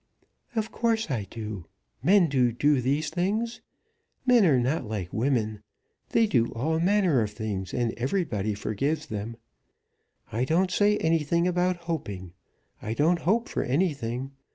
[0.55, 1.65] "Of course I should.
[2.01, 3.61] Men do do those things.
[4.25, 5.61] Men are not like women.
[6.09, 9.37] They do all manner of things and everybody forgives them.
[10.31, 12.33] I don't say anything about hoping.
[12.81, 14.31] I don't hope for anything.